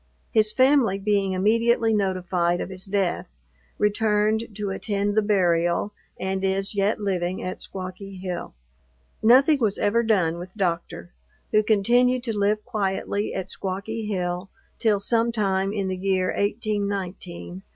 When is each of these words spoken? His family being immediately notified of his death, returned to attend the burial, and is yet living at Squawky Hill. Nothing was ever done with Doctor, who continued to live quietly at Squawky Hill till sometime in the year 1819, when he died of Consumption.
His 0.31 0.51
family 0.51 0.97
being 0.97 1.33
immediately 1.33 1.93
notified 1.93 2.59
of 2.59 2.71
his 2.71 2.85
death, 2.85 3.27
returned 3.77 4.45
to 4.55 4.71
attend 4.71 5.13
the 5.13 5.21
burial, 5.21 5.93
and 6.19 6.43
is 6.43 6.73
yet 6.73 6.99
living 6.99 7.43
at 7.43 7.61
Squawky 7.61 8.17
Hill. 8.19 8.55
Nothing 9.21 9.59
was 9.59 9.77
ever 9.77 10.01
done 10.01 10.39
with 10.39 10.55
Doctor, 10.55 11.11
who 11.51 11.61
continued 11.61 12.23
to 12.23 12.35
live 12.35 12.65
quietly 12.65 13.35
at 13.35 13.51
Squawky 13.51 14.07
Hill 14.07 14.49
till 14.79 14.99
sometime 14.99 15.71
in 15.71 15.87
the 15.87 15.97
year 15.97 16.29
1819, 16.29 16.31
when 16.33 16.73
he 16.73 16.77
died 16.89 17.05
of 17.11 17.19
Consumption. 17.21 17.61